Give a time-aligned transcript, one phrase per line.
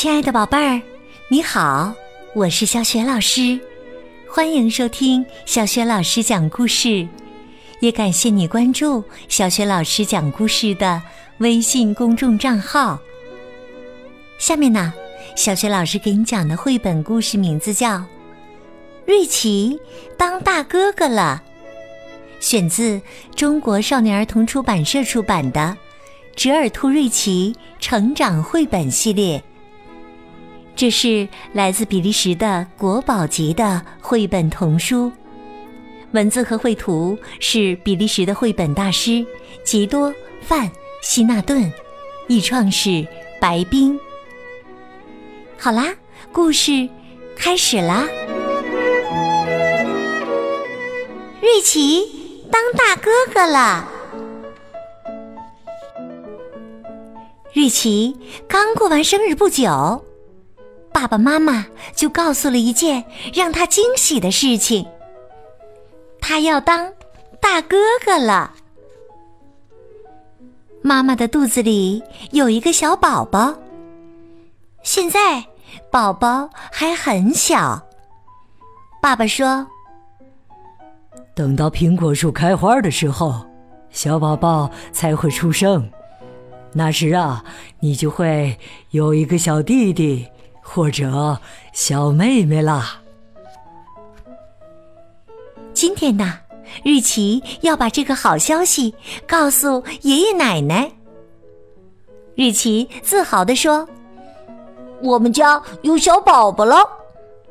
[0.00, 0.80] 亲爱的宝贝儿，
[1.28, 1.92] 你好，
[2.34, 3.60] 我是小雪老师，
[4.26, 7.06] 欢迎收听小雪老师讲故事，
[7.80, 11.02] 也感谢你关注小雪老师讲故事的
[11.36, 12.98] 微信公众账号。
[14.38, 14.94] 下面呢，
[15.36, 17.98] 小雪老师给你讲的绘本故事名字叫
[19.04, 19.78] 《瑞奇
[20.16, 21.42] 当大哥哥了》，
[22.42, 23.02] 选自
[23.36, 25.60] 中国少年儿童出版社出版的
[26.42, 29.38] 《折耳兔瑞奇成长绘本系列》。
[30.80, 35.12] 这是来自比利时的国宝级的绘本童书，
[36.12, 39.22] 文字和绘图是比利时的绘本大师
[39.62, 40.08] 吉多·
[40.40, 40.70] 范
[41.02, 41.70] 希纳顿，
[42.28, 43.06] 译创是
[43.38, 44.00] 白冰。
[45.58, 45.94] 好啦，
[46.32, 46.88] 故事
[47.36, 48.08] 开始啦！
[51.42, 53.86] 瑞奇当大哥哥了。
[57.52, 58.16] 瑞奇
[58.48, 60.06] 刚过完生日不久。
[60.92, 64.86] 爸爸妈妈就告诉了一件让他惊喜的事情：
[66.20, 66.92] 他要当
[67.40, 68.52] 大哥哥了。
[70.82, 72.02] 妈妈的肚子里
[72.32, 73.54] 有一个小宝宝，
[74.82, 75.44] 现在
[75.90, 77.86] 宝宝还很小。
[79.00, 79.66] 爸爸说
[81.34, 83.46] ：“等到苹果树开花的时候，
[83.90, 85.88] 小宝宝才会出生。
[86.72, 87.44] 那时啊，
[87.80, 88.58] 你就会
[88.90, 90.26] 有一个小弟弟。”
[90.72, 91.36] 或者
[91.72, 93.00] 小妹妹啦。
[95.74, 96.38] 今天呢，
[96.84, 98.94] 瑞奇要把这个好消息
[99.26, 100.92] 告诉爷爷奶奶。
[102.36, 103.88] 瑞奇自豪地说
[105.02, 106.76] ：“我们家有小宝宝了，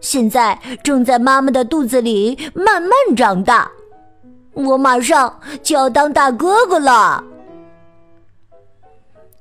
[0.00, 3.68] 现在正在妈妈的肚子里慢慢长大，
[4.52, 7.24] 我马上就要当大哥哥了。”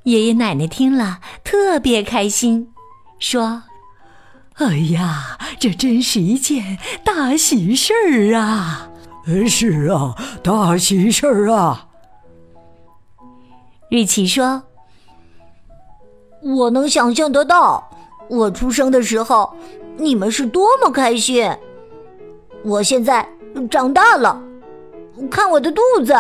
[0.04, 2.74] 爷爷奶奶听了特别开心。
[3.20, 3.64] 说
[4.56, 8.90] ：“哎呀，这真是一件大喜事儿啊！
[9.48, 11.88] 是啊，大喜事儿啊！”
[13.92, 14.64] 瑞奇说
[16.42, 17.92] ：“我能想象得到，
[18.30, 19.54] 我出生的时候
[19.98, 21.52] 你们是多么开心。
[22.64, 23.28] 我现在
[23.70, 24.42] 长大了，
[25.30, 26.14] 看我的肚子。”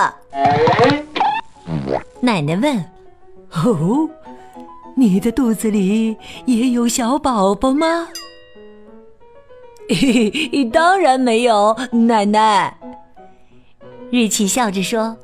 [2.22, 2.78] 奶奶问
[3.64, 4.10] ：“哦？”
[5.00, 8.10] 你的肚子里也有小宝宝吗？
[9.88, 12.78] 嘿嘿，当然没有，奶奶。
[14.12, 15.16] 瑞奇笑着说：“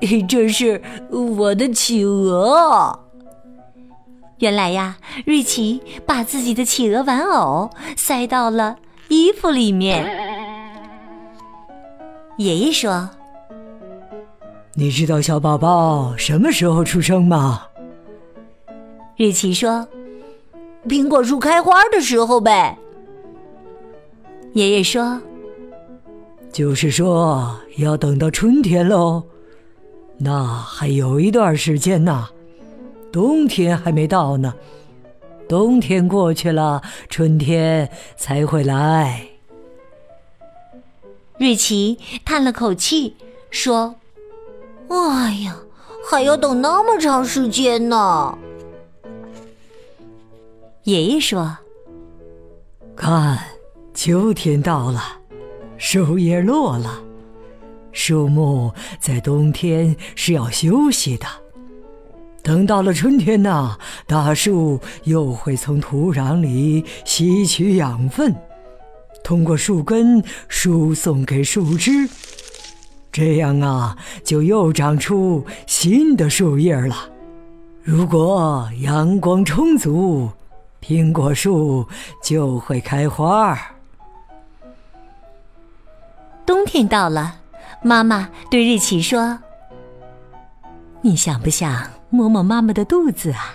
[0.28, 3.00] 这是我的企鹅。”
[4.40, 8.76] 原来呀，瑞奇把自己的企鹅玩偶塞到了
[9.08, 10.04] 衣服里面。
[12.36, 13.08] 爷爷说
[14.74, 17.62] ：“你知道小宝宝什么时候出生吗？”
[19.16, 19.86] 瑞奇说
[20.88, 22.76] ：“苹果树开花的时候呗。”
[24.54, 25.20] 爷爷说
[26.52, 29.22] ：“就是说要等到春天喽，
[30.18, 32.28] 那还有一段时间呢，
[33.12, 34.54] 冬天还没到呢，
[35.48, 39.28] 冬天过去了，春天才会来。”
[41.38, 43.16] 瑞奇叹了口气
[43.50, 43.94] 说
[44.90, 45.56] ：“哎呀，
[46.10, 48.38] 还要等那么长时间呢。”
[50.84, 51.56] 爷爷说
[52.94, 53.38] ：“看，
[53.94, 55.00] 秋天到了，
[55.78, 57.02] 树叶落了，
[57.90, 61.24] 树木在冬天是要休息的。
[62.42, 68.34] 等到了春天呢，大树又会从土壤里吸取养分，
[69.22, 72.06] 通过树根输送给树枝，
[73.10, 77.08] 这样啊，就又长出新的树叶了。
[77.82, 80.28] 如果阳光充足。”
[80.86, 81.88] 苹果树
[82.22, 83.58] 就会开花。
[86.44, 87.36] 冬天到了，
[87.82, 89.38] 妈妈对瑞奇说
[91.00, 93.54] ：“你想不想摸摸妈妈的肚子啊？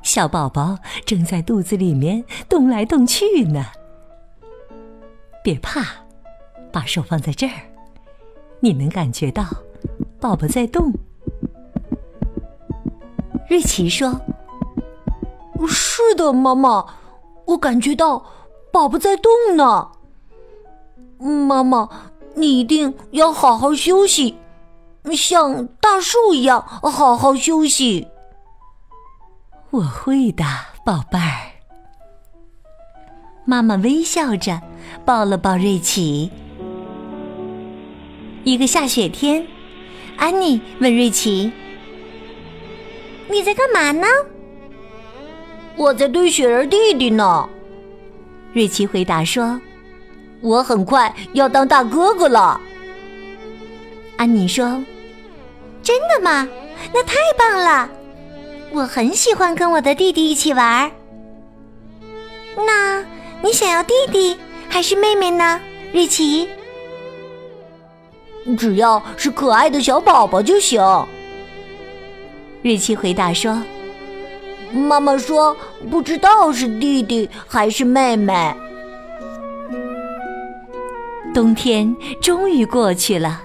[0.00, 3.66] 小宝宝正在肚子里面动来动去呢。
[5.44, 5.82] 别怕，
[6.72, 7.60] 把手放在这儿，
[8.60, 9.44] 你能感觉到
[10.18, 10.94] 宝宝在动。”
[13.50, 14.18] 瑞奇说。
[15.66, 16.84] 是的，妈妈，
[17.46, 18.24] 我感觉到
[18.72, 19.90] 宝宝在动呢。
[21.18, 21.88] 妈妈，
[22.34, 24.36] 你一定要好好休息，
[25.12, 28.06] 像大树一样好好休息。
[29.70, 30.44] 我会的，
[30.84, 31.58] 宝贝儿。
[33.44, 34.62] 妈妈微笑着
[35.04, 36.30] 抱了抱瑞奇。
[38.44, 39.46] 一个下雪天，
[40.16, 41.52] 安妮问瑞奇
[43.28, 44.06] ：“你在干嘛呢？”
[45.78, 47.48] 我在堆雪人弟弟呢。
[48.52, 49.60] 瑞奇回答说
[50.42, 52.60] ：“我很快要当大哥哥了。”
[54.18, 54.82] 安妮说
[55.80, 56.48] ：“真的吗？
[56.92, 57.88] 那太棒了！
[58.72, 60.90] 我很喜欢跟我的弟弟一起玩。
[62.56, 63.04] 那
[63.40, 64.36] 你想要弟弟
[64.68, 65.60] 还是妹妹呢，
[65.92, 66.48] 瑞奇？
[68.58, 70.82] 只要是可爱的小宝宝就行。”
[72.62, 73.62] 瑞奇回答说。
[74.70, 75.56] 妈妈说
[75.90, 78.54] ：“不知道是弟弟还是妹妹。”
[81.34, 83.40] 冬天终于过去了，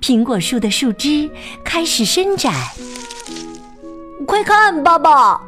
[0.00, 1.30] 苹果树的树枝
[1.64, 2.52] 开始伸展。
[4.26, 5.40] 快看，爸爸！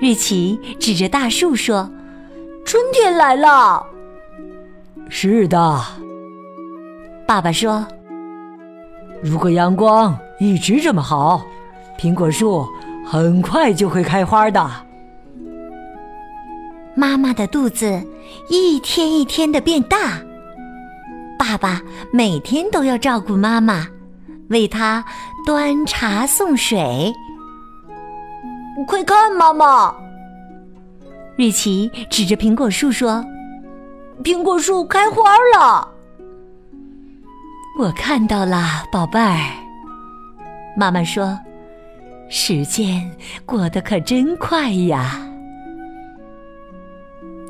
[0.00, 1.88] 瑞奇指着大树说
[2.66, 3.86] ：“春天来了。”
[5.08, 5.82] 是的，
[7.26, 7.86] 爸爸说
[9.22, 11.40] ：“如果阳光一直这么好，
[11.98, 12.66] 苹果树……”
[13.04, 14.70] 很快就会开花的。
[16.94, 18.02] 妈妈的肚子
[18.48, 20.20] 一天一天的变大，
[21.38, 21.80] 爸爸
[22.12, 23.86] 每天都要照顾妈妈，
[24.48, 25.04] 为她
[25.46, 27.12] 端茶送水。
[28.86, 29.94] 快看，妈妈！
[31.36, 33.24] 瑞奇指着苹果树说
[34.22, 35.88] ：“苹果树开花了。”
[37.78, 39.38] 我看到了，宝贝儿。
[40.76, 41.38] 妈妈说。
[42.34, 43.14] 时间
[43.44, 45.20] 过得可真快呀！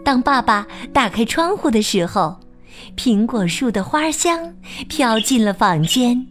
[0.04, 2.36] 当爸爸打开窗户的时候，
[2.96, 4.52] 苹果树的花香
[4.88, 6.26] 飘进了房间。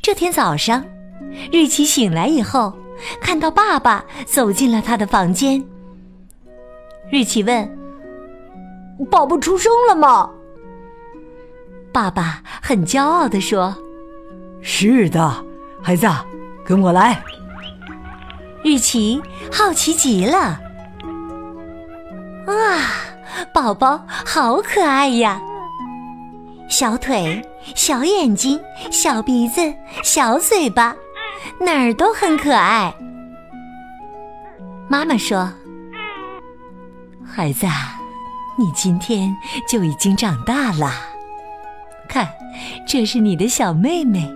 [0.00, 0.84] 这天早上，
[1.50, 2.72] 瑞奇醒来以后，
[3.20, 5.62] 看到爸爸走进了他的房间。
[7.10, 7.68] 瑞奇问
[9.10, 10.30] ：“宝宝出生了吗？”
[11.92, 13.76] 爸爸很骄傲地说
[14.62, 15.46] ：“是的。”
[15.82, 16.06] 孩子，
[16.64, 17.22] 跟我来。
[18.64, 19.20] 瑞奇
[19.52, 20.60] 好奇极了。
[22.46, 22.78] 哇，
[23.52, 25.40] 宝宝好可爱呀！
[26.68, 27.42] 小腿、
[27.74, 28.60] 小眼睛、
[28.90, 29.60] 小鼻子、
[30.02, 30.94] 小嘴巴，
[31.60, 32.92] 哪儿都很可爱。
[34.88, 35.50] 妈妈说
[37.24, 37.66] ：“孩子，
[38.58, 39.34] 你今天
[39.66, 40.92] 就已经长大了。
[42.08, 42.28] 看，
[42.86, 44.30] 这是你的小妹妹。”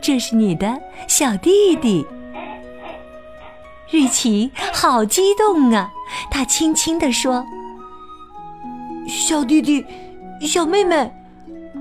[0.00, 2.06] 这是你的小弟弟，
[3.90, 5.90] 瑞奇，好激动啊！
[6.30, 7.44] 他轻轻地说
[9.08, 9.84] ：“小弟弟，
[10.40, 11.10] 小妹妹，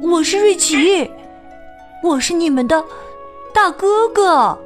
[0.01, 1.09] 我是瑞奇，
[2.03, 2.83] 我是你们的
[3.53, 4.57] 大哥哥。”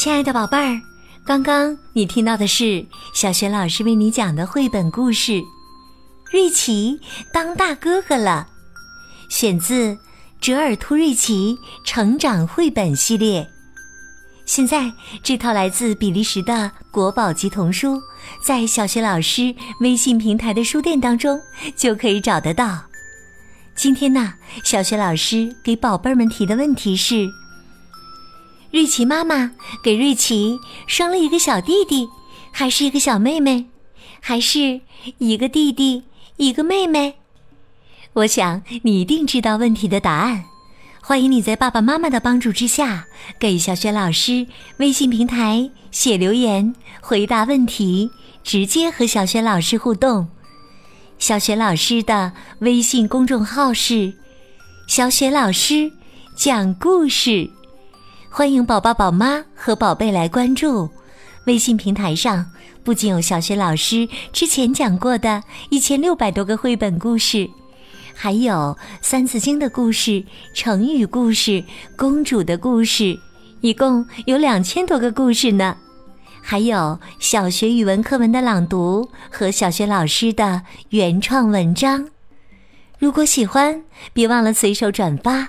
[0.00, 0.80] 亲爱的宝贝儿，
[1.26, 5.32] 刚刚你听到的是小学老师为你讲的绘本故事
[6.32, 6.98] 《瑞奇
[7.34, 8.48] 当大哥哥了》，
[9.36, 9.92] 选自
[10.40, 13.42] 《折耳兔瑞奇成长绘本系列》。
[14.46, 14.90] 现在
[15.22, 18.00] 这套来自比利时的国宝级童书，
[18.42, 21.38] 在小学老师微信平台的书店当中
[21.76, 22.84] 就可以找得到。
[23.76, 24.32] 今天呢，
[24.64, 27.28] 小学老师给宝贝儿们提的问题是。
[28.70, 29.52] 瑞奇妈妈
[29.82, 32.08] 给瑞奇生了一个小弟弟，
[32.52, 33.66] 还是一个小妹妹，
[34.20, 34.80] 还是
[35.18, 36.04] 一个弟弟
[36.36, 37.16] 一个妹妹？
[38.12, 40.44] 我想你一定知道问题的答案。
[41.02, 43.06] 欢迎你在爸爸妈妈的帮助之下，
[43.40, 44.46] 给小雪老师
[44.76, 48.10] 微信平台写留言，回答问题，
[48.44, 50.28] 直接和小雪老师互动。
[51.18, 54.14] 小雪老师的微信公众号是
[54.86, 55.90] “小雪老师
[56.36, 57.50] 讲故事”。
[58.32, 60.88] 欢迎宝宝、宝妈和宝贝来关注
[61.46, 62.46] 微信平台上，
[62.84, 67.50] 不仅有小学老师之前讲过的一千六百多个绘本故事，
[68.14, 68.54] 还有
[69.02, 71.62] 《三字经》的故事、成语故事、
[71.96, 73.18] 公主的故事，
[73.62, 75.76] 一共有两千多个故事呢。
[76.40, 82.08] 还有小学语文课文的朗读和小学老师的原创文章。
[82.96, 83.82] 如果喜欢，
[84.12, 85.48] 别忘了随手转发。